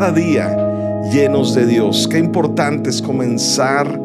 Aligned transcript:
cada 0.00 0.12
día 0.12 0.56
llenos 1.12 1.54
de 1.54 1.66
Dios. 1.66 2.08
Qué 2.10 2.16
importante 2.16 2.88
es 2.88 3.02
comenzar 3.02 4.00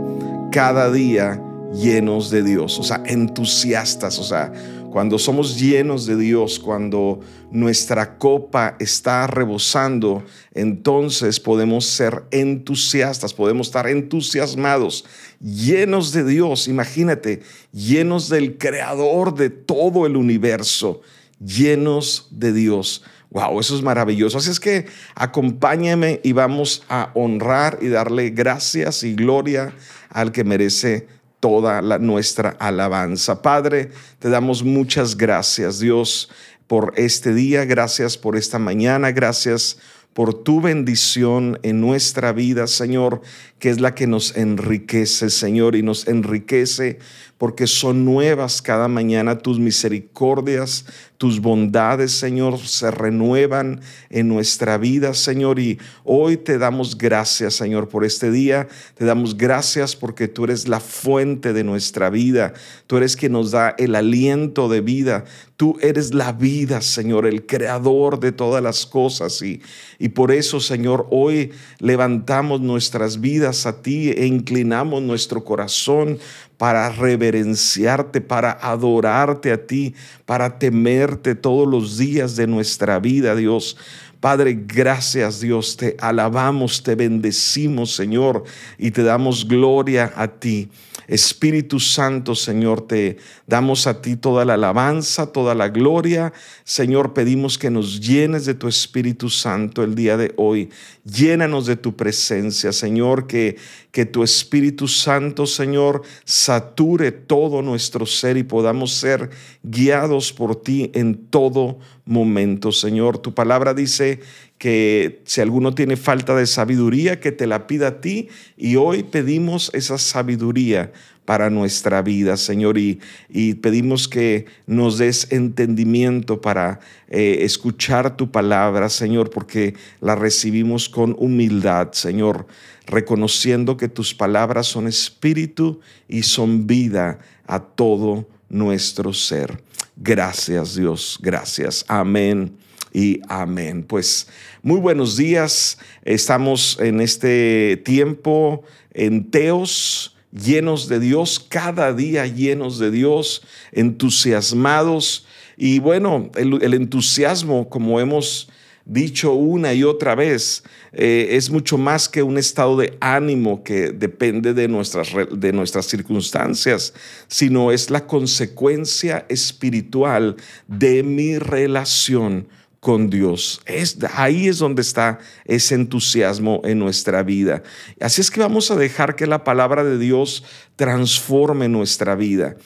cada 0.52 0.91
día 0.91 1.41
llenos 1.73 2.29
de 2.29 2.44
Dios, 2.44 2.78
o 2.79 2.84
sea, 2.84 3.02
entusiastas, 3.05 4.20
o 4.20 4.23
sea, 4.26 4.52
cuando 4.91 5.18
somos 5.18 5.58
llenos 5.58 6.05
de 6.05 6.18
Dios, 6.18 6.59
cuando 6.59 7.21
nuestra 7.50 8.18
copa 8.18 8.76
está 8.77 9.26
rebosando, 9.26 10.26
entonces 10.54 11.39
podemos 11.39 11.86
ser 11.86 12.25
entusiastas, 12.32 13.34
podemos 13.34 13.68
estar 13.68 13.88
entusiasmados, 13.88 15.05
llenos 15.39 16.12
de 16.12 16.25
Dios, 16.25 16.68
imagínate, 16.68 17.41
llenos 17.71 18.27
del 18.27 18.57
creador 18.57 19.34
de 19.34 19.49
todo 19.49 20.05
el 20.05 20.18
universo, 20.18 20.99
llenos 21.40 22.27
de 22.32 22.52
Dios. 22.52 23.02
Wow, 23.35 23.59
eso 23.59 23.75
es 23.75 23.81
maravilloso. 23.81 24.38
Así 24.38 24.49
es 24.49 24.62
que 24.62 24.85
acompáñame 25.13 26.21
y 26.23 26.31
vamos 26.31 26.84
a 26.88 27.12
honrar 27.16 27.80
y 27.81 27.89
darle 27.89 28.30
gracias 28.30 29.03
y 29.03 29.13
gloria 29.13 29.73
al 30.09 30.31
que 30.31 30.45
merece 30.45 31.09
toda 31.41 31.81
la, 31.81 31.99
nuestra 31.99 32.52
alabanza. 32.52 33.41
Padre, 33.41 33.91
te 34.20 34.29
damos 34.29 34.63
muchas 34.63 35.17
gracias, 35.17 35.79
Dios, 35.79 36.29
por 36.67 36.93
este 36.95 37.34
día, 37.34 37.66
gracias 37.66 38.17
por 38.17 38.38
esta 38.38 38.57
mañana, 38.57 39.12
gracias 39.12 39.79
por 40.13 40.34
tu 40.34 40.62
bendición 40.62 41.59
en 41.62 41.81
nuestra 41.81 42.31
vida, 42.31 42.67
Señor, 42.67 43.21
que 43.59 43.70
es 43.70 43.81
la 43.81 43.93
que 43.95 44.07
nos 44.07 44.38
enriquece, 44.38 45.29
Señor, 45.29 45.76
y 45.76 45.84
nos 45.84 46.07
enriquece 46.07 46.99
porque 47.45 47.67
son 47.67 48.04
nuevas 48.05 48.59
cada 48.59 48.88
mañana 48.88 49.38
tus 49.38 49.59
misericordias, 49.59 50.84
tus 51.20 51.40
bondades, 51.40 52.12
Señor, 52.12 52.57
se 52.57 52.90
renuevan 52.90 53.82
en 54.10 54.27
nuestra 54.27 54.79
vida, 54.79 55.13
Señor. 55.13 55.60
Y 55.60 55.77
hoy 56.04 56.38
te 56.38 56.57
damos 56.57 56.98
gracias, 56.98 57.54
Señor, 57.54 57.88
por 57.88 58.04
este 58.04 58.32
día. 58.32 58.68
Te 58.96 59.05
damos 59.05 59.38
gracias 59.38 59.96
porque 59.96 60.27
tú 60.27 60.46
eres 60.46 60.68
la 60.68 60.79
fuente 60.79 61.54
de 61.54 61.63
nuestra 61.63 62.10
vida. 62.10 62.54
Tú 62.88 62.98
eres 62.98 63.16
quien 63.16 63.34
nos 63.34 63.51
da 63.51 63.76
el 63.77 63.93
aliento 63.93 64.68
de 64.68 64.81
vida. 64.81 65.23
Tú 65.56 65.78
eres 65.81 66.13
la 66.13 66.34
vida, 66.34 66.81
Señor, 66.81 67.28
el 67.28 67.46
creador 67.46 68.19
de 68.19 68.31
todas 68.31 68.62
las 68.62 68.85
cosas. 68.85 69.41
Y, 69.41 69.62
y 70.00 70.09
por 70.09 70.31
eso, 70.31 70.59
Señor, 70.59 71.07
hoy 71.12 71.51
levantamos 71.79 72.59
nuestras 72.59 73.22
vidas 73.22 73.66
a 73.68 73.81
ti 73.81 74.09
e 74.09 74.25
inclinamos 74.25 75.01
nuestro 75.01 75.46
corazón 75.46 76.18
para 76.57 76.89
reverenciarte, 76.89 78.22
para 78.22 78.51
adorarte 78.51 79.51
a 79.51 79.66
ti, 79.66 79.94
para 80.25 80.57
temerte 80.57 81.35
todos 81.35 81.67
los 81.67 81.97
días 81.97 82.35
de 82.35 82.47
nuestra 82.47 83.00
vida, 83.00 83.35
Dios. 83.35 83.78
Padre, 84.19 84.57
gracias 84.66 85.41
Dios, 85.41 85.78
te 85.78 85.95
alabamos, 86.00 86.81
te 86.81 86.95
bendecimos, 86.95 87.95
Señor, 87.95 88.44
y 88.78 88.91
te 88.91 89.03
damos 89.03 89.47
gloria 89.47 90.11
a 90.16 90.28
ti. 90.28 90.69
Espíritu 91.07 91.79
Santo, 91.79 92.35
Señor, 92.35 92.88
te 92.88 93.17
damos 93.47 93.88
a 93.88 94.01
ti 94.01 94.16
toda 94.16 94.45
la 94.45 94.56
alabanza, 94.56 95.31
toda 95.31 95.53
la 95.56 95.69
gloria. 95.69 96.34
Señor, 96.63 97.13
pedimos 97.13 97.57
que 97.57 97.69
nos 97.69 98.00
llenes 98.00 98.45
de 98.45 98.53
tu 98.56 98.67
Espíritu 98.67 99.29
Santo 99.29 99.83
el 99.83 99.95
día 99.95 100.17
de 100.17 100.33
hoy. 100.38 100.69
Llénanos 101.03 101.66
de 101.66 101.75
tu 101.75 101.95
presencia, 101.95 102.72
Señor, 102.72 103.28
que, 103.28 103.57
que 103.91 104.06
tu 104.06 104.23
Espíritu 104.23 104.88
Santo, 104.88 105.45
Señor, 105.45 106.01
sature 106.23 107.11
todo 107.11 107.61
nuestro 107.61 108.06
ser 108.06 108.38
y 108.38 108.44
podamos 108.44 108.94
ser 108.94 109.29
guiados 109.63 110.33
por 110.33 110.56
ti 110.56 110.91
en 110.94 111.28
todo 111.28 111.79
momento, 112.06 112.72
Señor. 112.72 113.17
Tu 113.17 113.33
palabra 113.33 113.73
dice 113.73 114.22
que 114.66 115.22
si 115.25 115.41
alguno 115.41 115.75
tiene 115.75 115.95
falta 115.95 116.35
de 116.35 116.47
sabiduría, 116.47 117.19
que 117.19 117.31
te 117.31 117.45
la 117.45 117.67
pida 117.67 117.88
a 117.88 118.01
ti. 118.01 118.29
Y 118.57 118.78
hoy 118.78 119.03
pedimos 119.03 119.69
esa 119.75 120.00
sabiduría 120.00 120.91
para 121.23 121.51
nuestra 121.51 122.01
vida, 122.01 122.35
Señor, 122.35 122.79
y, 122.79 123.00
y 123.29 123.53
pedimos 123.53 124.07
que 124.07 124.47
nos 124.66 124.97
des 124.97 125.31
entendimiento 125.31 126.41
para 126.41 126.79
eh, 127.09 127.41
escuchar 127.41 128.17
tu 128.17 128.31
palabra, 128.31 128.89
Señor, 128.89 129.29
porque 129.29 129.75
la 130.01 130.16
recibimos 130.16 130.89
con 130.89 131.16
humildad, 131.19 131.91
Señor, 131.91 132.47
reconociendo 132.88 133.78
que 133.78 133.88
tus 133.88 134.16
palabras 134.16 134.66
son 134.66 134.88
espíritu 134.88 135.79
y 136.09 136.23
son 136.23 136.66
vida 136.66 137.19
a 137.45 137.59
todo 137.59 138.28
nuestro 138.50 139.13
ser. 139.13 139.62
Gracias, 139.95 140.75
Dios, 140.75 141.19
gracias. 141.22 141.85
Amén 141.88 142.64
y 142.95 143.22
amén. 143.28 143.83
Pues 143.83 144.28
muy 144.63 144.79
buenos 144.79 145.17
días. 145.17 145.78
Estamos 146.06 146.79
en 146.79 147.01
este 147.01 147.75
tiempo 147.83 148.63
en 148.94 149.29
Teos, 149.29 150.16
llenos 150.31 150.88
de 150.88 151.01
Dios, 151.01 151.45
cada 151.50 151.91
día 151.91 152.25
llenos 152.25 152.79
de 152.79 152.91
Dios, 152.91 153.41
entusiasmados. 153.73 155.28
Y 155.57 155.79
bueno, 155.79 156.31
el, 156.35 156.73
entusiasmo, 156.73 157.67
como 157.67 158.00
hemos 158.00 158.47
dicho 158.85 159.33
una 159.33 159.73
y 159.73 159.83
otra 159.83 160.16
vez, 160.16 160.63
eh, 160.94 161.27
es 161.31 161.50
mucho 161.50 161.77
más 161.77 162.07
que 162.07 162.23
un 162.23 162.38
estado 162.38 162.77
de 162.77 162.95
ánimo 163.01 163.62
que 163.62 163.91
depende 163.91 164.53
de 164.53 164.69
nuestras, 164.69 165.09
de 165.33 165.51
nuestras 165.51 165.88
circunstancias, 165.88 166.94
sino 167.27 167.73
es 167.73 167.89
la 167.89 168.07
consecuencia 168.07 169.25
espiritual 169.27 170.38
de 170.69 171.03
mi 171.03 171.38
relación 171.39 172.47
con 172.85 173.09
Dios. 173.09 173.62
Es, 173.66 173.97
ahí 174.13 174.47
es 174.47 174.59
donde 174.59 174.84
está 174.84 175.18
ese 175.46 175.73
entusiasmo 175.73 176.62
en 176.66 176.78
nuestra 176.78 177.23
vida. 177.23 177.63
Así 178.00 178.22
es 178.22 178.29
que 178.29 178.41
vamos 178.41 178.69
a 178.69 178.75
dejar 178.75 179.16
que 179.16 179.25
la 179.25 179.44
palabra 179.44 179.84
de 179.84 179.97
Dios 179.97 180.44
transforme 180.75 181.68
nuestra 181.68 182.13
vida. 182.13 182.57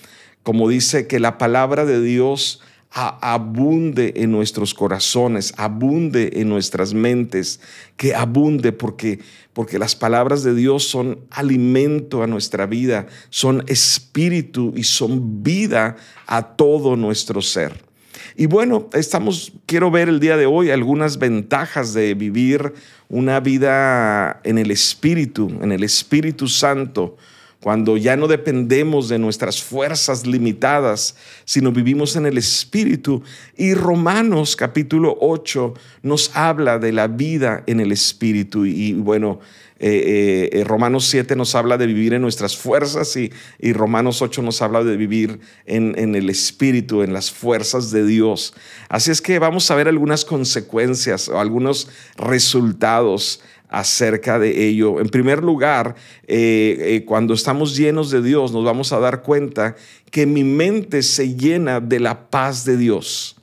Como 0.44 0.68
dice 0.68 1.08
que 1.08 1.22
la 1.22 1.38
palabra 1.38 1.85
de 1.85 2.02
Dios 2.02 2.59
abunde 2.91 4.12
en 4.18 4.31
nuestros 4.31 4.74
corazones, 4.74 5.53
abunde 5.56 6.31
en 6.34 6.50
nuestras 6.50 6.94
mentes, 6.94 7.62
que 7.96 8.13
abunde 8.13 8.74
porque 8.74 9.19
porque 9.53 9.79
las 9.79 9.96
palabras 9.96 10.44
de 10.44 10.53
Dios 10.53 10.84
son 10.84 11.22
alimento 11.31 12.24
a 12.24 12.28
nuestra 12.28 12.66
vida, 12.66 13.08
son 13.29 13.63
espíritu 13.68 14.74
y 14.75 14.84
son 14.84 15.44
vida 15.44 15.96
a 16.28 16.58
todo 16.58 16.97
nuestro 16.97 17.41
ser. 17.41 17.88
Y 18.35 18.46
bueno, 18.46 18.90
estamos, 18.94 19.52
quiero 19.66 19.91
ver 19.91 20.09
el 20.09 20.19
día 20.19 20.38
de 20.38 20.46
hoy 20.46 20.72
algunas 20.72 21.19
ventajas 21.19 21.94
de 21.94 22.13
vivir 22.13 22.74
una 23.09 23.40
vida 23.40 24.40
en 24.44 24.57
el 24.57 24.72
Espíritu, 24.72 25.50
en 25.62 25.72
el 25.72 25.84
Espíritu 25.84 26.47
Santo, 26.47 27.18
cuando 27.62 27.97
ya 27.97 28.16
no 28.16 28.28
dependemos 28.28 29.09
de 29.09 29.20
nuestras 29.20 29.62
fuerzas 29.62 30.25
limitadas, 30.25 31.16
sino 31.44 31.72
vivimos 31.74 32.16
en 32.16 32.25
el 32.25 32.38
Espíritu. 32.38 33.22
Y 33.58 33.74
Romanos 33.74 34.56
capítulo 34.56 35.18
8 35.20 35.74
nos 36.03 36.36
habla 36.36 36.80
de 36.80 36.94
la 36.94 37.08
vida 37.08 37.64
en 37.68 37.81
el 37.81 37.92
Espíritu. 37.92 38.66
Y 38.66 38.94
bueno, 38.94 39.42
eh, 39.81 40.50
eh, 40.53 40.64
Romanos 40.64 41.06
7 41.08 41.36
nos 41.36 41.53
habla 41.56 41.78
de 41.78 41.88
vivir 41.88 42.14
en 42.14 42.22
nuestras 42.22 42.56
fuerzas 42.56 43.18
y, 43.18 43.31
Romanos 43.74 44.22
8 44.22 44.41
nos 44.41 44.62
habla 44.62 44.84
de 44.84 44.96
vivir 44.96 45.41
en, 45.66 45.96
en, 45.97 46.16
el 46.16 46.30
Espíritu, 46.30 47.02
en 47.02 47.12
las 47.12 47.30
fuerzas 47.31 47.91
de 47.91 48.06
Dios. 48.06 48.53
Así 48.88 49.12
es 49.12 49.22
que 49.22 49.38
vamos 49.38 49.70
a 49.70 49.76
ver 49.76 49.90
algunas 49.90 50.24
consecuencias 50.24 51.28
o 51.28 51.40
algunos 51.40 51.90
resultados 52.18 53.41
acerca 53.69 54.40
de 54.40 54.68
ello. 54.68 55.00
En 55.00 55.09
primer 55.09 55.44
lugar, 55.44 55.96
eh, 56.28 57.03
cuando 57.07 57.34
estamos 57.34 57.78
llenos 57.78 58.12
de 58.12 58.22
Dios, 58.22 58.52
nos 58.52 58.66
vamos 58.66 58.91
a 58.91 59.00
dar 59.00 59.22
cuenta 59.22 59.75
que 60.12 60.25
mi 60.25 60.43
mente 60.43 61.03
se 61.03 61.35
llena 61.35 61.79
de 61.79 61.99
la 61.99 62.29
paz 62.29 62.66
de 62.66 62.78
Dios. 62.78 63.35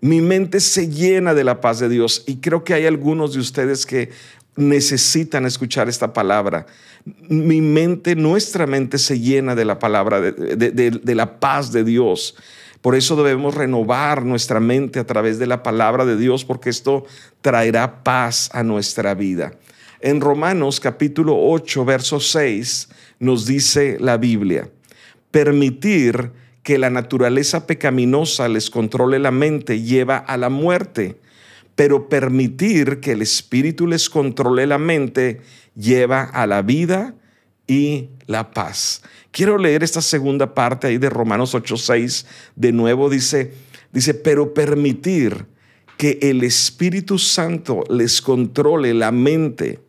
Mi 0.00 0.20
mente 0.20 0.60
se 0.60 0.88
llena 0.88 1.32
de 1.32 1.44
la 1.44 1.60
paz 1.60 1.78
de 1.78 1.88
Dios 1.88 2.24
y 2.26 2.36
creo 2.36 2.64
que 2.64 2.74
hay 2.74 2.86
algunos 2.86 3.32
de 3.32 3.40
ustedes 3.40 3.86
que 3.86 4.10
necesitan 4.56 5.46
escuchar 5.46 5.88
esta 5.88 6.12
palabra. 6.12 6.66
Mi 7.28 7.60
mente, 7.60 8.16
nuestra 8.16 8.66
mente 8.66 8.98
se 8.98 9.20
llena 9.20 9.54
de 9.54 9.64
la 9.64 9.78
palabra, 9.78 10.20
de, 10.20 11.14
la 11.14 11.38
paz 11.38 11.72
de 11.72 11.84
Dios. 11.84 12.36
Por 12.80 12.94
eso 12.94 13.16
debemos 13.16 13.54
renovar 13.54 14.24
nuestra 14.24 14.60
mente 14.60 14.98
a 14.98 15.06
través 15.06 15.38
de 15.38 15.46
la 15.46 15.62
palabra 15.62 16.04
de 16.04 16.16
Dios, 16.16 16.44
porque 16.44 16.70
esto 16.70 17.04
traerá 17.40 18.02
paz 18.04 18.50
a 18.52 18.62
nuestra 18.62 19.14
vida. 19.14 19.52
En 20.00 20.20
Romanos 20.20 20.78
capítulo 20.78 21.36
8, 21.38 21.84
verso 21.84 22.20
6, 22.20 22.88
nos 23.18 23.46
dice 23.46 23.96
la 24.00 24.18
Biblia, 24.18 24.68
permitir 25.30 26.32
que 26.62 26.78
la 26.78 26.90
naturaleza 26.90 27.66
pecaminosa 27.66 28.48
les 28.48 28.70
controle 28.70 29.18
la 29.18 29.30
mente 29.30 29.82
lleva 29.82 30.16
a 30.16 30.36
la 30.36 30.48
muerte 30.48 31.18
pero 31.76 32.08
permitir 32.08 33.00
que 33.00 33.12
el 33.12 33.22
Espíritu 33.22 33.86
les 33.86 34.10
controle 34.10 34.66
la 34.66 34.78
mente 34.78 35.42
lleva 35.76 36.22
a 36.22 36.46
la 36.46 36.62
vida 36.62 37.14
y 37.68 38.08
la 38.26 38.50
paz. 38.50 39.02
Quiero 39.30 39.58
leer 39.58 39.82
esta 39.82 40.00
segunda 40.00 40.54
parte 40.54 40.86
ahí 40.86 40.98
de 40.98 41.10
Romanos 41.10 41.54
8:6 41.54 42.26
de 42.54 42.72
nuevo 42.72 43.10
dice 43.10 43.52
dice, 43.92 44.14
"Pero 44.14 44.52
permitir 44.52 45.46
que 45.96 46.18
el 46.22 46.44
Espíritu 46.44 47.18
Santo 47.18 47.84
les 47.88 48.20
controle 48.20 48.92
la 48.94 49.12
mente. 49.12 49.80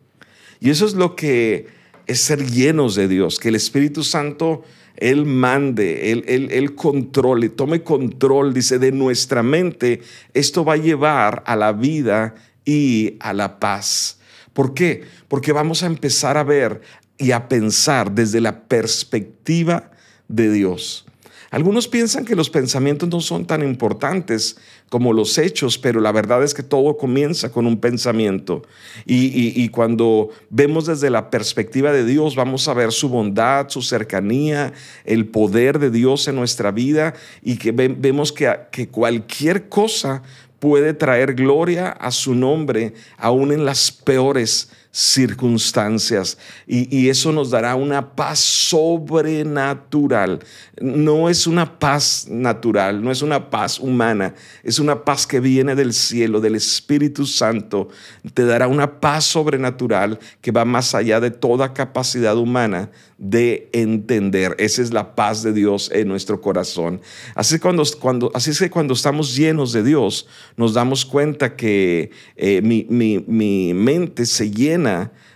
Y 0.60 0.70
eso 0.70 0.86
es 0.86 0.94
lo 0.94 1.14
que 1.14 1.66
es 2.06 2.20
ser 2.20 2.44
llenos 2.50 2.94
de 2.94 3.08
Dios, 3.08 3.38
que 3.38 3.48
el 3.48 3.54
Espíritu 3.54 4.02
Santo, 4.02 4.64
Él 4.96 5.26
mande, 5.26 6.10
Él, 6.10 6.24
él, 6.26 6.48
él 6.50 6.74
controle, 6.74 7.50
tome 7.50 7.82
control, 7.82 8.52
dice, 8.52 8.78
de 8.78 8.90
nuestra 8.90 9.42
mente. 9.42 10.00
Esto 10.34 10.64
va 10.64 10.72
a 10.72 10.78
llevar 10.78 11.44
a 11.46 11.54
la 11.54 11.72
vida 11.72 12.34
y 12.64 13.16
a 13.20 13.32
la 13.32 13.60
paz. 13.60 14.18
¿Por 14.52 14.74
qué? 14.74 15.04
Porque 15.28 15.52
vamos 15.52 15.84
a 15.84 15.86
empezar 15.86 16.36
a 16.36 16.42
ver 16.42 16.80
y 17.18 17.32
a 17.32 17.48
pensar 17.48 18.12
desde 18.12 18.40
la 18.40 18.62
perspectiva 18.62 19.90
de 20.28 20.52
Dios. 20.52 21.04
Algunos 21.50 21.88
piensan 21.88 22.26
que 22.26 22.36
los 22.36 22.50
pensamientos 22.50 23.08
no 23.08 23.20
son 23.20 23.46
tan 23.46 23.62
importantes 23.62 24.58
como 24.90 25.14
los 25.14 25.38
hechos, 25.38 25.78
pero 25.78 25.98
la 25.98 26.12
verdad 26.12 26.44
es 26.44 26.52
que 26.52 26.62
todo 26.62 26.98
comienza 26.98 27.50
con 27.50 27.66
un 27.66 27.80
pensamiento. 27.80 28.62
Y, 29.06 29.66
cuando 29.70 30.28
vemos 30.50 30.84
desde 30.84 31.08
la 31.08 31.30
perspectiva 31.30 31.90
de 31.90 32.04
Dios, 32.04 32.36
vamos 32.36 32.68
a 32.68 32.74
ver 32.74 32.92
su 32.92 33.08
bondad, 33.08 33.70
su 33.70 33.80
cercanía, 33.80 34.74
el 35.06 35.26
poder 35.26 35.78
de 35.78 35.90
Dios 35.90 36.28
en 36.28 36.36
nuestra 36.36 36.70
vida 36.70 37.14
y 37.42 37.56
que 37.56 37.72
vemos 37.72 38.30
que, 38.30 38.54
que 38.70 38.88
cualquier 38.88 39.70
cosa 39.70 40.22
puede 40.58 40.92
traer 40.92 41.34
gloria 41.34 41.88
a 41.88 42.10
su 42.10 42.34
nombre, 42.34 42.92
aún 43.16 43.52
en 43.52 43.64
las 43.64 43.90
peores 43.90 44.70
circunstancias 44.98 46.38
y, 46.66 47.08
eso 47.08 47.30
nos 47.30 47.50
dará 47.50 47.76
una 47.76 48.16
paz 48.16 48.40
sobrenatural. 48.40 50.40
No 50.80 51.28
es 51.28 51.46
una 51.46 51.78
paz 51.78 52.26
natural, 52.28 53.02
no 53.02 53.12
es 53.12 53.22
una 53.22 53.48
paz 53.48 53.78
humana, 53.78 54.34
es 54.64 54.80
una 54.80 55.04
paz 55.04 55.24
que 55.24 55.38
viene 55.38 55.76
del 55.76 55.92
cielo, 55.92 56.40
del 56.40 56.56
Espíritu 56.56 57.26
Santo. 57.26 57.88
Te 58.34 58.44
dará 58.44 58.66
una 58.66 58.98
paz 58.98 59.24
sobrenatural 59.24 60.18
que 60.40 60.50
va 60.50 60.64
más 60.64 60.96
allá 60.96 61.20
de 61.20 61.30
toda 61.30 61.72
capacidad 61.72 62.36
humana 62.36 62.90
de 63.18 63.68
entender. 63.72 64.56
Esa 64.58 64.82
es 64.82 64.92
la 64.92 65.14
paz 65.14 65.44
de 65.44 65.52
Dios 65.52 65.90
en 65.92 66.08
nuestro 66.08 66.40
corazón. 66.40 67.00
Así, 67.36 67.60
cuando, 67.60 67.84
cuando, 68.00 68.32
así 68.34 68.50
es 68.50 68.58
que 68.58 68.70
cuando 68.70 68.94
estamos 68.94 69.36
llenos 69.36 69.72
de 69.72 69.84
Dios, 69.84 70.26
nos 70.56 70.74
damos 70.74 71.04
cuenta 71.04 71.54
que 71.56 72.10
eh, 72.36 72.62
mi, 72.62 72.84
mi 72.88 73.74
mente 73.74 74.26
se 74.26 74.50
llena 74.50 74.87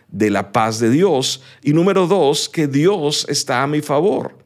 de 0.08 0.31
la 0.31 0.52
paz 0.52 0.78
de 0.78 0.90
Dios. 0.90 1.43
Y 1.62 1.72
número 1.72 2.06
dos, 2.06 2.49
que 2.49 2.66
Dios 2.66 3.26
está 3.28 3.62
a 3.62 3.66
mi 3.66 3.81
favor. 3.81 4.38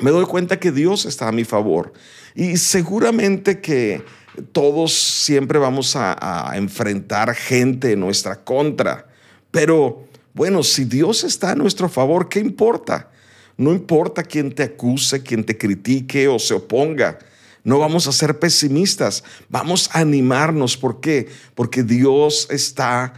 Me 0.00 0.10
doy 0.10 0.24
cuenta 0.26 0.58
que 0.58 0.72
Dios 0.72 1.04
está 1.04 1.28
a 1.28 1.32
mi 1.32 1.44
favor. 1.44 1.92
Y 2.34 2.56
seguramente 2.56 3.60
que 3.60 4.04
todos 4.52 4.92
siempre 4.92 5.58
vamos 5.58 5.96
a, 5.96 6.50
a 6.50 6.56
enfrentar 6.56 7.34
gente 7.34 7.92
en 7.92 8.00
nuestra 8.00 8.42
contra. 8.42 9.08
Pero 9.50 10.04
bueno, 10.34 10.62
si 10.62 10.84
Dios 10.84 11.24
está 11.24 11.52
a 11.52 11.56
nuestro 11.56 11.88
favor, 11.88 12.28
¿qué 12.28 12.40
importa? 12.40 13.10
No 13.56 13.72
importa 13.72 14.22
quién 14.22 14.52
te 14.52 14.62
acuse, 14.62 15.22
quién 15.22 15.44
te 15.44 15.58
critique 15.58 16.26
o 16.28 16.38
se 16.38 16.54
oponga. 16.54 17.18
No 17.64 17.78
vamos 17.78 18.08
a 18.08 18.12
ser 18.12 18.38
pesimistas, 18.38 19.22
vamos 19.48 19.88
a 19.92 20.00
animarnos. 20.00 20.76
¿Por 20.76 21.00
qué? 21.00 21.28
Porque 21.54 21.82
Dios 21.82 22.48
está 22.50 23.12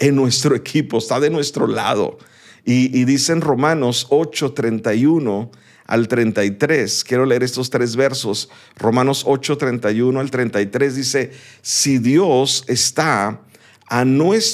en 0.00 0.16
nuestro 0.16 0.56
equipo, 0.56 0.98
está 0.98 1.20
de 1.20 1.30
nuestro 1.30 1.68
lado. 1.68 2.18
Y, 2.64 2.98
y 2.98 3.04
dice 3.04 3.32
en 3.32 3.40
Romanos 3.40 4.08
8, 4.10 4.52
31 4.52 5.50
al 5.86 6.06
33, 6.08 7.04
quiero 7.04 7.26
leer 7.26 7.42
estos 7.42 7.68
tres 7.68 7.96
versos. 7.96 8.48
Romanos 8.76 9.24
8, 9.26 9.58
31 9.58 10.20
al 10.20 10.30
33 10.30 10.94
dice, 10.94 11.32
si 11.62 11.98
Dios 11.98 12.64
está 12.68 13.40
a, 13.88 14.04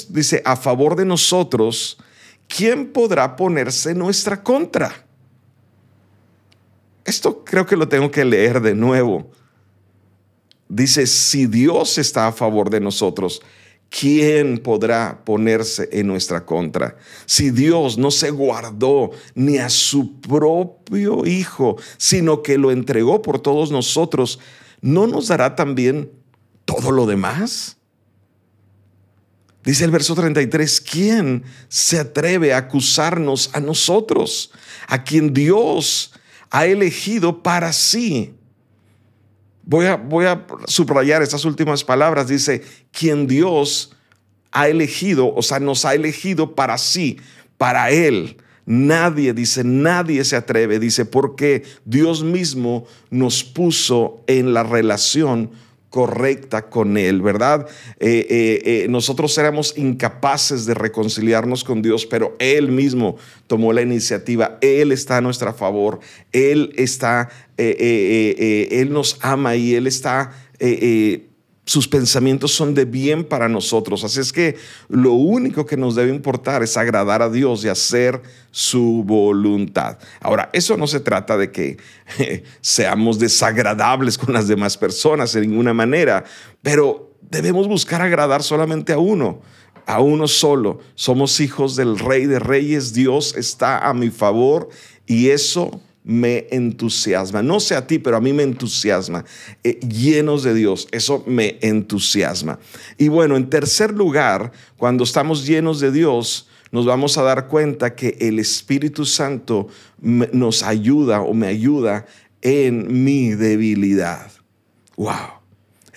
dice, 0.09 0.41
a 0.43 0.55
favor 0.55 0.95
de 0.95 1.05
nosotros, 1.05 1.99
¿quién 2.47 2.91
podrá 2.91 3.35
ponerse 3.35 3.91
en 3.91 3.99
nuestra 3.99 4.41
contra? 4.41 5.05
Esto 7.05 7.45
creo 7.45 7.67
que 7.67 7.77
lo 7.77 7.87
tengo 7.87 8.09
que 8.09 8.25
leer 8.25 8.59
de 8.59 8.73
nuevo. 8.73 9.29
Dice, 10.67 11.05
si 11.05 11.45
Dios 11.45 11.99
está 11.99 12.27
a 12.27 12.31
favor 12.31 12.71
de 12.71 12.81
nosotros, 12.81 13.43
¿quién 13.89 14.59
podrá 14.59 15.23
ponerse 15.23 15.89
en 15.91 16.07
nuestra 16.07 16.45
contra? 16.45 16.97
Si 17.25 17.51
Dios 17.51 17.97
no 17.97 18.11
se 18.11 18.31
guardó 18.31 19.11
ni 19.35 19.57
a 19.57 19.69
su 19.69 20.19
propio 20.19 21.25
Hijo, 21.25 21.77
sino 21.97 22.43
que 22.43 22.57
lo 22.57 22.71
entregó 22.71 23.21
por 23.21 23.39
todos 23.39 23.71
nosotros, 23.71 24.39
¿no 24.81 25.07
nos 25.07 25.27
dará 25.27 25.55
también 25.55 26.11
todo 26.65 26.91
lo 26.91 27.05
demás? 27.05 27.77
Dice 29.63 29.83
el 29.83 29.91
verso 29.91 30.15
33, 30.15 30.79
¿quién 30.79 31.43
se 31.67 31.99
atreve 31.99 32.53
a 32.53 32.57
acusarnos 32.57 33.49
a 33.51 33.59
nosotros, 33.59 34.51
a 34.87 35.03
quien 35.03 35.33
Dios 35.33 36.13
ha 36.49 36.65
elegido 36.65 37.43
para 37.43 37.73
sí? 37.73 38.36
Voy 39.69 39.85
a, 39.85 39.97
voy 39.97 40.25
a 40.25 40.47
subrayar 40.65 41.21
estas 41.21 41.43
últimas 41.43 41.83
palabras. 41.83 42.29
Dice, 42.29 42.63
quien 42.93 43.27
Dios 43.27 43.93
ha 44.53 44.69
elegido, 44.69 45.35
o 45.35 45.41
sea, 45.41 45.59
nos 45.59 45.83
ha 45.83 45.93
elegido 45.93 46.55
para 46.55 46.77
sí, 46.77 47.17
para 47.57 47.91
Él. 47.91 48.37
Nadie, 48.65 49.33
dice, 49.33 49.65
nadie 49.65 50.23
se 50.23 50.37
atreve, 50.37 50.79
dice, 50.79 51.03
porque 51.03 51.63
Dios 51.83 52.23
mismo 52.23 52.85
nos 53.09 53.43
puso 53.43 54.23
en 54.27 54.53
la 54.53 54.63
relación 54.63 55.51
correcta 55.89 56.69
con 56.69 56.97
Él, 56.97 57.21
¿verdad? 57.21 57.67
Eh, 57.99 58.25
eh, 58.29 58.61
eh, 58.65 58.87
nosotros 58.89 59.37
éramos 59.37 59.77
incapaces 59.77 60.65
de 60.65 60.73
reconciliarnos 60.73 61.63
con 61.63 61.81
Dios, 61.81 62.05
pero 62.05 62.35
Él 62.39 62.71
mismo 62.71 63.17
tomó 63.47 63.71
la 63.73 63.81
iniciativa, 63.81 64.57
Él 64.61 64.91
está 64.91 65.17
a 65.17 65.21
nuestra 65.21 65.53
favor, 65.53 65.99
Él 66.31 66.73
está, 66.75 67.29
Él 67.57 68.91
nos 68.91 69.17
ama 69.21 69.55
y 69.55 69.75
Él 69.75 69.87
está 69.87 70.33
sus 71.67 71.85
pensamientos 71.89 72.53
son 72.53 72.73
de 72.73 72.85
bien 72.85 73.25
para 73.25 73.49
nosotros. 73.49 74.05
Así 74.05 74.21
es 74.21 74.31
que 74.31 74.55
lo 74.87 75.11
único 75.11 75.65
que 75.65 75.75
nos 75.75 75.95
debe 75.95 76.15
importar 76.15 76.63
es 76.63 76.77
agradar 76.77 77.21
a 77.21 77.29
Dios 77.29 77.65
y 77.65 77.67
hacer 77.67 78.21
su 78.51 79.03
voluntad. 79.05 79.97
Ahora, 80.21 80.49
eso 80.53 80.77
no 80.77 80.87
se 80.87 81.01
trata 81.01 81.35
de 81.35 81.51
que 81.51 81.77
seamos 82.61 83.19
desagradables 83.19 84.17
con 84.17 84.33
las 84.33 84.47
demás 84.47 84.77
personas 84.77 85.35
en 85.35 85.41
ninguna 85.41 85.73
manera, 85.73 86.23
pero 86.61 87.11
debemos 87.21 87.67
buscar 87.67 88.01
agradar 88.01 88.43
solamente 88.43 88.93
a 88.93 88.97
uno 88.97 89.41
a 89.85 90.01
uno 90.01 90.27
solo. 90.27 90.79
Somos 90.95 91.39
hijos 91.39 91.77
del 91.77 91.97
Rey 91.97 92.25
de 92.25 92.39
Reyes. 92.39 92.93
Dios 92.93 93.35
está 93.37 93.87
a 93.87 93.93
mi 93.93 94.09
favor 94.09 94.67
y 95.05 95.29
eso 95.29 95.81
me 96.07 96.47
entusiasma. 96.51 97.43
No 97.43 97.59
sé 97.59 97.75
a 97.75 97.85
ti, 97.85 97.99
pero 97.99 98.15
a 98.15 98.21
mí 98.21 98.31
me 98.31 98.43
entusiasma. 98.43 99.25
Eh, 99.63 99.77
llenos 99.81 100.41
de 100.41 100.53
Dios, 100.53 100.87
eso 100.91 101.21
me 101.27 101.57
entusiasma. 101.61 102.59
Y 102.97 103.09
bueno, 103.09 103.35
en 103.35 103.49
tercer 103.49 103.91
lugar, 103.91 104.53
cuando 104.77 105.03
estamos 105.03 105.45
llenos 105.45 105.81
de 105.81 105.91
Dios, 105.91 106.47
nos 106.71 106.85
vamos 106.85 107.17
a 107.17 107.23
dar 107.23 107.47
cuenta 107.47 107.93
que 107.93 108.17
el 108.21 108.39
Espíritu 108.39 109.05
Santo 109.05 109.67
nos 109.99 110.63
ayuda 110.63 111.21
o 111.21 111.33
me 111.33 111.47
ayuda 111.47 112.05
en 112.41 113.03
mi 113.03 113.31
debilidad. 113.31 114.31
¡Wow! 114.95 115.41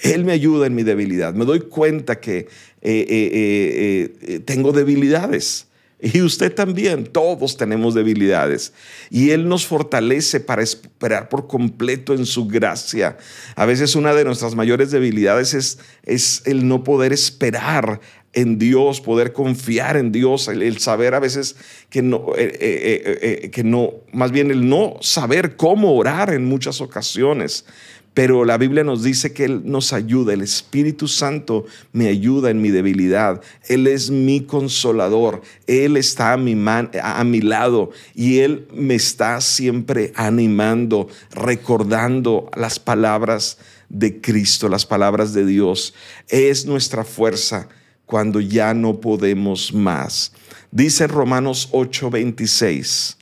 Él 0.03 0.25
me 0.25 0.33
ayuda 0.33 0.67
en 0.67 0.75
mi 0.75 0.83
debilidad. 0.83 1.35
Me 1.35 1.45
doy 1.45 1.61
cuenta 1.61 2.19
que 2.19 2.49
eh, 2.83 4.09
eh, 4.23 4.41
tengo 4.45 4.73
debilidades. 4.73 5.69
Y 6.03 6.23
usted 6.23 6.55
también, 6.55 7.05
todos 7.05 7.57
tenemos 7.57 7.95
debilidades. 7.95 8.73
Y 9.11 9.31
Él 9.31 9.49
nos 9.49 9.67
fortalece 9.67 10.41
para 10.41 10.63
esperar 10.63 11.29
por 11.29 11.47
completo 11.47 12.15
en 12.15 12.27
su 12.27 12.47
gracia. 12.47 13.19
A 13.55 13.67
veces 13.67 13.95
una 13.95 14.15
de 14.15 14.25
nuestras 14.25 14.55
mayores 14.55 14.91
debilidades 14.91 15.55
es, 15.55 15.79
es 16.05 16.43
el 16.47 16.67
no 16.67 16.85
poder 16.85 17.13
esperar 17.13 18.01
en 18.33 18.59
Dios, 18.59 19.01
poder 19.01 19.33
confiar 19.33 19.97
en 19.97 20.13
Dios, 20.13 20.49
el, 20.49 20.79
saber 20.79 21.15
a 21.15 21.21
veces 21.21 21.57
que 21.89 22.01
no, 22.03 22.33
eh, 22.37 22.57
eh, 22.61 23.19
eh, 23.23 23.51
que 23.51 23.65
no, 23.65 23.95
más 24.13 24.31
bien 24.31 24.51
el 24.51 24.69
no 24.69 24.97
saber 25.01 25.57
cómo 25.57 25.95
orar 25.97 26.33
en 26.33 26.45
muchas 26.45 26.81
ocasiones. 26.81 27.65
Pero 28.13 28.45
la 28.45 28.59
Biblia 28.59 28.83
nos 28.83 29.05
dice 29.05 29.33
que 29.33 29.45
Él 29.45 29.63
nos 29.65 29.93
ayuda, 29.93 30.33
el 30.33 30.43
Espíritu 30.43 31.07
Santo 31.07 31.65
me 31.93 32.09
ayuda 32.09 32.51
en 32.51 32.61
mi 32.61 32.71
debilidad, 32.71 33.41
Él 33.69 33.87
es 33.87 34.11
mi 34.11 34.41
consolador, 34.41 35.43
Él 35.69 35.97
está 35.97 36.33
a 36.33 36.37
mi, 36.37 37.41
lado 37.41 37.91
y 38.15 38.39
Él 38.39 38.67
me 38.75 38.97
está 38.97 39.41
siempre 39.41 40.13
animando, 40.17 41.09
recordando 41.31 42.51
las 42.57 42.81
palabras 42.81 43.59
de 43.89 44.21
Cristo, 44.21 44.69
las 44.69 44.87
palabras 44.87 45.33
de 45.33 45.47
Dios. 45.47 45.95
Es 46.29 46.67
nuestra 46.67 47.05
fuerza 47.05 47.69
cuando 48.07 48.41
ya 48.41 48.75
no 48.75 49.01
podemos 49.01 49.73
más. 49.73 50.33
Dice 50.73 51.07
Romanos 51.07 51.69
8:26. 51.71 53.20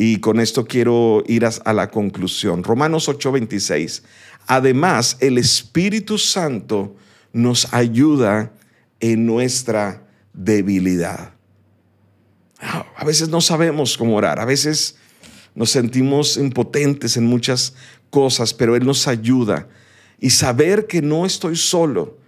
Y 0.00 0.18
con 0.20 0.38
esto 0.38 0.64
quiero 0.64 1.24
ir 1.26 1.44
a, 1.44 1.72
la 1.72 1.90
conclusión. 1.90 2.62
Romanos 2.62 3.08
8:26. 3.08 4.02
además 4.46 5.16
el 5.18 5.38
Espíritu 5.38 6.18
Santo 6.18 6.94
nos 7.32 7.74
ayuda 7.74 8.52
en 9.00 9.26
nuestra 9.26 10.06
debilidad. 10.32 11.32
A 12.60 13.04
veces 13.04 13.28
no 13.28 13.40
sabemos 13.40 13.98
cómo 13.98 14.14
orar, 14.14 14.38
a 14.38 14.44
veces 14.44 14.94
nos 15.56 15.70
sentimos 15.70 16.36
impotentes 16.36 17.16
en 17.16 17.26
muchas 17.26 17.74
cosas, 18.08 18.54
pero 18.54 18.76
Él 18.76 18.86
nos 18.86 19.08
ayuda. 19.08 19.66
Y 20.20 20.30
saber 20.30 20.86
que 20.86 21.02
no 21.02 21.26
estoy 21.26 21.56
solo, 21.56 22.18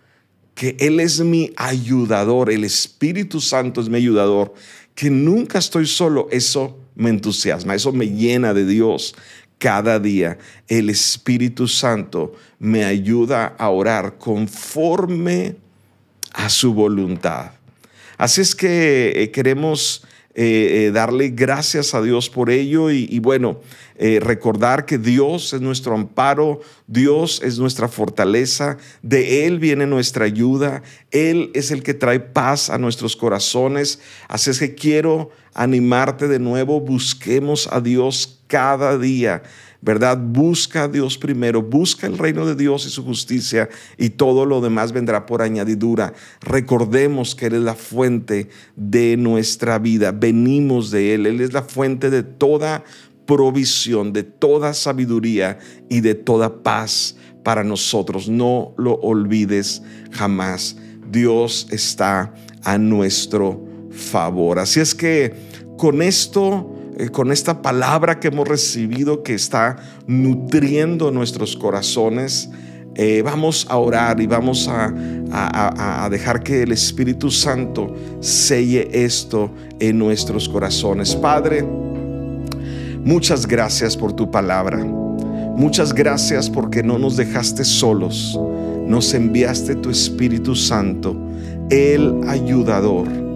que 0.57 0.75
Él 0.81 0.99
es 0.99 1.21
mi 1.21 1.53
ayudador, 1.55 2.51
el 2.51 2.65
Espíritu 2.65 3.41
Santo 3.41 3.81
es 3.81 3.89
mi 3.89 3.99
ayudador, 3.99 4.55
que 4.97 5.09
nunca 5.09 5.61
estoy 5.61 5.87
solo, 5.87 6.27
eso 6.33 6.80
me 7.01 7.11
entusiasma, 7.11 7.75
eso 7.75 7.93
me 7.93 8.07
llena 8.09 8.55
de 8.55 8.67
Dios 8.67 9.15
cada 9.59 9.99
día. 9.99 10.39
El 10.69 10.91
Espíritu 10.91 11.67
Santo 11.67 12.35
me 12.59 12.85
ayuda 12.85 13.55
a 13.59 13.71
orar 13.71 14.19
conforme 14.19 15.57
a 16.33 16.49
su 16.49 16.75
voluntad. 16.75 17.53
Así 18.17 18.43
es 18.43 18.55
que 18.55 19.13
eh, 19.17 19.31
queremos 19.31 20.05
eh, 20.35 20.87
eh, 20.87 20.91
darle 20.93 21.31
gracias 21.31 21.95
a 21.95 22.03
Dios 22.03 22.31
por 22.31 22.51
ello 22.51 22.91
y, 22.91 23.19
bueno, 23.19 23.61
recordar 24.21 24.87
que 24.87 24.97
Dios 24.97 25.53
es 25.53 25.61
nuestro 25.61 25.95
amparo, 25.95 26.61
Dios 26.87 27.43
es 27.45 27.59
nuestra 27.59 27.87
fortaleza, 27.87 28.79
de 29.03 29.47
Él 29.47 29.59
viene 29.59 29.87
nuestra 29.87 30.25
ayuda, 30.25 30.83
Él 31.11 31.51
es 31.53 31.71
el 31.71 31.83
que 31.83 31.93
trae 31.93 32.19
paz 32.19 32.71
a 32.71 32.79
nuestros 32.79 33.15
corazones. 33.15 34.01
Así 34.27 34.49
es 34.49 34.59
que 34.59 34.75
quiero 34.75 35.31
animarte 35.53 36.29
de 36.29 36.39
nuevo, 36.39 36.81
busquemos 36.81 37.69
a 37.71 37.81
Dios 37.83 38.41
cada 38.47 38.97
día. 38.97 39.43
¿Verdad? 39.83 40.19
Busca 40.19 40.85
a 40.85 40.89
Dios 40.89 41.17
primero, 41.17 41.63
busca 41.63 42.07
el 42.07 42.19
reino 42.19 42.45
de 42.47 42.55
Dios 42.55 42.87
y 42.87 42.91
su 42.91 43.05
justicia 43.05 43.69
y 43.97 44.11
todo 44.11 44.45
lo 44.45 44.61
demás 44.61 44.93
vendrá 44.93 45.27
por 45.27 45.43
añadidura. 45.43 46.13
Recordemos 46.41 47.35
que 47.35 47.47
Él 47.47 47.55
es 47.55 47.63
la 47.63 47.75
fuente 47.75 48.49
de 48.77 49.17
nuestra 49.17 49.79
vida, 49.79 50.13
venimos 50.13 50.91
de 50.91 51.15
Él, 51.15 51.27
Él 51.27 51.41
es 51.41 51.53
la 51.53 51.63
fuente 51.63 52.11
de 52.11 52.23
toda 52.23 52.85
provisión, 53.27 54.13
de 54.13 54.25
toda 54.25 54.75
sabiduría 54.75 55.59
y 55.89 56.01
de 56.01 56.15
toda 56.15 56.63
paz 56.63 57.17
para 57.43 57.65
nosotros. 57.65 58.29
No 58.29 58.75
lo 58.77 58.95
olvides 58.95 59.83
jamás. 60.11 60.77
Dios 61.11 61.67
está 61.71 62.35
a 62.65 62.79
nuestro 62.79 63.65
favor. 63.91 64.59
Así 64.59 64.81
es 64.81 64.95
que 64.95 65.35
con 65.77 66.03
esto 66.03 66.80
con 67.09 67.33
esta 67.33 67.63
palabra 67.63 68.21
que 68.21 68.29
hemos 68.29 68.47
recibido 68.47 69.23
que 69.23 69.35
está 69.35 69.77
nutriendo 70.07 71.11
nuestros 71.11 71.57
corazones, 71.57 72.51
eh, 72.97 73.23
vamos 73.23 73.67
a 73.71 73.79
orar 73.79 74.21
y 74.21 74.27
vamos 74.27 74.69
a, 74.69 74.93
a, 75.33 76.09
dejar 76.11 76.43
que 76.43 76.63
el 76.63 76.73
Espíritu 76.73 77.31
Santo 77.31 77.95
selle 78.21 78.89
esto 78.93 79.51
en 79.79 79.99
nuestros 79.99 80.49
corazones. 80.49 81.15
Padre, 81.15 81.63
muchas 83.05 83.47
gracias 83.47 83.97
por 83.97 84.13
tu 84.13 84.31
palabra. 84.31 84.85
Muchas 84.85 85.93
gracias 85.93 86.51
porque 86.51 86.83
no 86.83 86.99
nos 86.99 87.17
dejaste 87.17 87.65
solos. 87.65 88.39
Nos 88.87 89.15
enviaste 89.15 89.77
tu 89.77 89.91
Espíritu 89.91 90.57
Santo, 90.57 91.17
el 91.71 92.21
ayudador. 92.27 93.30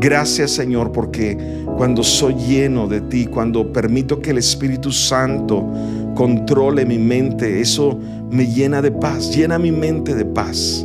Gracias 0.00 0.50
Señor 0.50 0.92
porque 0.92 1.36
cuando 1.76 2.02
soy 2.02 2.34
lleno 2.34 2.86
de 2.86 3.00
ti, 3.00 3.26
cuando 3.26 3.72
permito 3.72 4.20
que 4.20 4.30
el 4.30 4.38
Espíritu 4.38 4.92
Santo 4.92 5.66
controle 6.14 6.84
mi 6.84 6.98
mente, 6.98 7.60
eso 7.60 7.98
me 8.30 8.46
llena 8.46 8.82
de 8.82 8.90
paz, 8.90 9.34
llena 9.34 9.58
mi 9.58 9.72
mente 9.72 10.14
de 10.14 10.24
paz. 10.24 10.84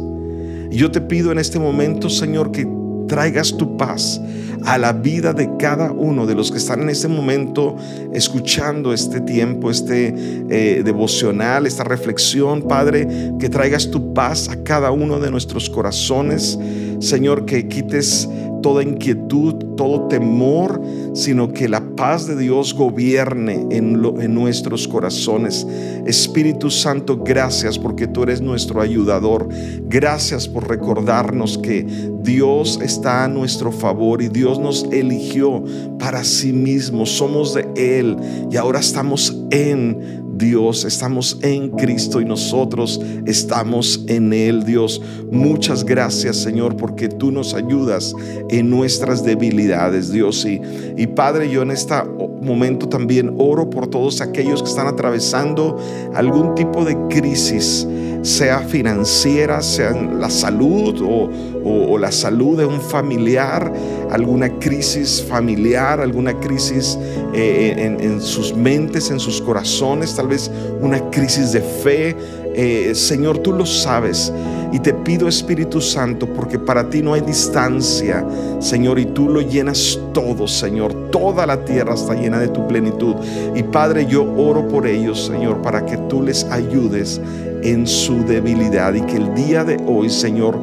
Y 0.71 0.77
yo 0.77 0.91
te 0.91 1.01
pido 1.01 1.31
en 1.31 1.39
este 1.39 1.59
momento, 1.59 2.09
Señor, 2.09 2.51
que 2.51 2.67
traigas 3.07 3.55
tu 3.57 3.75
paz 3.75 4.21
a 4.65 4.77
la 4.77 4.93
vida 4.93 5.33
de 5.33 5.49
cada 5.57 5.91
uno 5.91 6.25
de 6.25 6.35
los 6.35 6.51
que 6.51 6.57
están 6.57 6.81
en 6.81 6.89
este 6.89 7.07
momento 7.07 7.75
escuchando 8.13 8.93
este 8.93 9.21
tiempo, 9.21 9.71
este 9.71 10.13
eh, 10.49 10.83
devocional, 10.83 11.65
esta 11.65 11.83
reflexión, 11.83 12.63
Padre, 12.63 13.07
que 13.39 13.49
traigas 13.49 13.89
tu 13.89 14.13
paz 14.13 14.49
a 14.49 14.63
cada 14.63 14.91
uno 14.91 15.19
de 15.19 15.31
nuestros 15.31 15.69
corazones, 15.69 16.59
Señor, 16.99 17.45
que 17.45 17.67
quites 17.67 18.29
toda 18.61 18.83
inquietud, 18.83 19.55
todo 19.75 20.07
temor, 20.07 20.81
sino 21.13 21.51
que 21.51 21.69
la 21.69 21.95
paz 21.95 22.27
de 22.27 22.35
Dios 22.35 22.73
gobierne 22.73 23.67
en, 23.71 23.99
nuestros 24.33 24.87
corazones. 24.87 25.65
Espíritu 26.05 26.69
Santo, 26.69 27.17
gracias 27.17 27.77
porque 27.77 28.07
tú 28.07 28.23
eres 28.23 28.41
nuestro 28.41 28.81
ayudador. 28.81 29.47
Gracias 29.83 30.47
por 30.47 30.67
recordarnos 30.67 31.57
que 31.57 31.85
Dios 32.21 32.79
está 32.81 33.25
a 33.25 33.27
nuestro 33.27 33.71
favor 33.71 34.21
y 34.21 34.29
Dios 34.29 34.59
nos 34.59 34.85
eligió 34.91 35.63
para 35.97 36.23
sí 36.23 36.53
mismo. 36.53 37.05
Somos 37.05 37.53
de 37.53 37.67
Él 37.75 38.17
y 38.51 38.57
ahora 38.57 38.79
estamos 38.79 39.35
en 39.51 40.28
Dios, 40.39 40.85
estamos 40.85 41.37
en 41.41 41.71
Cristo 41.71 42.21
y 42.21 42.25
nosotros 42.25 42.99
estamos 43.25 44.05
en 44.07 44.31
Él, 44.31 44.63
Dios. 44.63 45.01
Muchas 45.29 45.83
gracias, 45.83 46.37
Señor, 46.37 46.77
porque 46.77 47.09
tú 47.09 47.29
nos 47.29 47.53
ayudas 47.53 48.15
en 48.49 48.69
nuestras 48.69 49.23
debilidades, 49.23 50.11
Dios. 50.11 50.45
Y, 50.45 50.61
y 50.95 51.07
Padre, 51.07 51.49
yo 51.49 51.61
en 51.61 51.71
este 51.71 51.93
momento 52.41 52.87
también 52.87 53.35
oro 53.37 53.69
por 53.69 53.87
todos 53.87 54.21
aquellos 54.21 54.63
que 54.63 54.69
están 54.69 54.87
atravesando 54.87 55.77
algún 56.15 56.55
tipo 56.55 56.85
de 56.85 56.97
crisis 57.09 57.85
sea 58.21 58.59
financiera, 58.59 59.61
sea 59.61 59.91
la 59.91 60.29
salud 60.29 61.01
o, 61.01 61.97
la 61.97 62.11
salud 62.11 62.57
de 62.57 62.65
un 62.65 62.79
familiar, 62.79 63.73
alguna 64.11 64.49
crisis 64.59 65.23
familiar, 65.23 65.99
alguna 65.99 66.33
crisis 66.39 66.97
eh, 67.33 67.97
en, 67.99 68.21
sus 68.21 68.53
mentes, 68.55 69.11
en 69.11 69.19
sus 69.19 69.41
corazones, 69.41 70.15
tal 70.15 70.27
vez 70.27 70.49
una 70.81 70.99
crisis 71.09 71.51
de 71.51 71.61
fe. 71.61 72.15
Eh, 72.55 72.93
Señor, 72.95 73.39
tú 73.39 73.53
lo 73.53 73.65
sabes. 73.65 74.33
Y 74.71 74.79
te 74.79 74.93
pido 74.93 75.27
Espíritu 75.27 75.81
Santo, 75.81 76.27
porque 76.27 76.59
para 76.59 76.89
ti 76.89 77.01
no 77.01 77.13
hay 77.13 77.21
distancia, 77.21 78.23
Señor, 78.59 78.99
y 78.99 79.05
tú 79.05 79.27
lo 79.27 79.41
llenas 79.41 79.99
todo, 80.13 80.47
Señor. 80.47 80.93
Toda 81.09 81.47
la 81.47 81.65
tierra 81.65 81.95
está 81.95 82.13
llena 82.13 82.39
de 82.39 82.49
tu 82.49 82.67
plenitud. 82.67 83.15
Y 83.55 83.63
Padre, 83.63 84.05
yo 84.05 84.31
oro 84.35 84.67
por 84.67 84.85
ellos, 84.85 85.25
Señor, 85.25 85.61
para 85.63 85.85
que 85.85 85.97
tú 85.97 86.21
les 86.21 86.43
ayudes 86.45 87.19
en 87.63 87.87
su 87.87 88.23
debilidad 88.25 88.93
y 88.93 89.01
que 89.01 89.17
el 89.17 89.33
día 89.33 89.63
de 89.63 89.77
hoy, 89.87 90.09
Señor, 90.09 90.59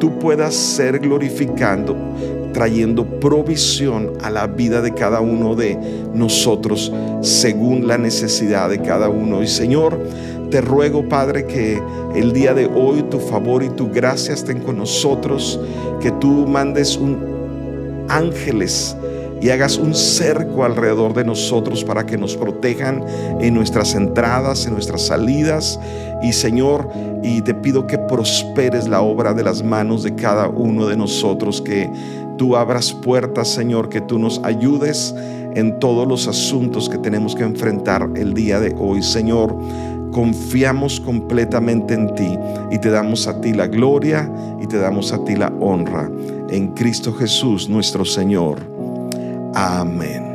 tú 0.00 0.18
puedas 0.18 0.54
ser 0.54 0.98
glorificando, 0.98 1.96
trayendo 2.54 3.04
provisión 3.20 4.12
a 4.22 4.30
la 4.30 4.46
vida 4.46 4.80
de 4.80 4.94
cada 4.94 5.20
uno 5.20 5.54
de 5.54 5.78
nosotros 6.14 6.90
según 7.20 7.86
la 7.86 7.98
necesidad 7.98 8.70
de 8.70 8.80
cada 8.80 9.10
uno. 9.10 9.42
Y 9.42 9.46
Señor, 9.46 9.98
te 10.50 10.62
ruego, 10.62 11.06
Padre, 11.06 11.46
que 11.46 11.82
el 12.14 12.32
día 12.32 12.54
de 12.54 12.66
hoy 12.66 13.02
tu 13.10 13.18
favor 13.18 13.62
y 13.62 13.68
tu 13.68 13.90
gracia 13.90 14.32
estén 14.32 14.60
con 14.60 14.78
nosotros, 14.78 15.60
que 16.00 16.10
tú 16.12 16.46
mandes 16.46 16.96
un 16.96 18.06
ángeles 18.08 18.96
y 19.40 19.50
hagas 19.50 19.76
un 19.76 19.94
cerco 19.94 20.64
alrededor 20.64 21.12
de 21.12 21.24
nosotros 21.24 21.84
para 21.84 22.06
que 22.06 22.16
nos 22.16 22.36
protejan 22.36 23.04
en 23.40 23.52
nuestras 23.52 23.94
entradas, 23.94 24.66
en 24.66 24.72
nuestras 24.72 25.02
salidas. 25.02 25.78
Y 26.22 26.32
Señor, 26.32 26.88
y 27.22 27.42
te 27.42 27.52
pido 27.52 27.86
que 27.86 27.98
prosperes 27.98 28.88
la 28.88 29.02
obra 29.02 29.34
de 29.34 29.42
las 29.42 29.62
manos 29.62 30.02
de 30.02 30.14
cada 30.14 30.48
uno 30.48 30.86
de 30.86 30.96
nosotros, 30.96 31.60
que 31.60 31.90
tú 32.36 32.56
abras 32.56 32.92
puertas, 32.92 33.48
Señor, 33.48 33.88
que 33.88 34.00
tú 34.00 34.18
nos 34.18 34.42
ayudes 34.44 35.14
en 35.54 35.78
todos 35.78 36.06
los 36.06 36.26
asuntos 36.28 36.88
que 36.88 36.98
tenemos 36.98 37.34
que 37.34 37.44
enfrentar 37.44 38.10
el 38.16 38.34
día 38.34 38.60
de 38.60 38.74
hoy. 38.78 39.02
Señor, 39.02 39.56
confiamos 40.12 41.00
completamente 41.00 41.94
en 41.94 42.14
ti 42.14 42.38
y 42.70 42.78
te 42.78 42.90
damos 42.90 43.26
a 43.26 43.40
ti 43.40 43.52
la 43.52 43.66
gloria 43.66 44.32
y 44.60 44.66
te 44.66 44.78
damos 44.78 45.12
a 45.12 45.24
ti 45.24 45.36
la 45.36 45.52
honra. 45.60 46.10
En 46.50 46.68
Cristo 46.68 47.12
Jesús, 47.12 47.68
nuestro 47.68 48.04
Señor. 48.04 48.58
Amén. 49.54 50.34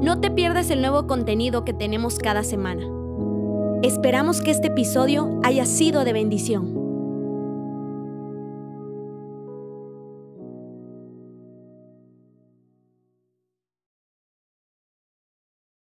No 0.00 0.20
te 0.20 0.30
pierdas 0.30 0.70
el 0.70 0.80
nuevo 0.80 1.06
contenido 1.06 1.64
que 1.64 1.72
tenemos 1.72 2.18
cada 2.18 2.42
semana. 2.42 2.82
Esperamos 3.82 4.40
que 4.40 4.50
este 4.50 4.68
episodio 4.68 5.40
haya 5.44 5.64
sido 5.64 6.04
de 6.04 6.12
bendición. 6.12 6.81